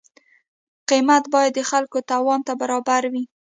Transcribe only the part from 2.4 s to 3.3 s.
ته برابر وي.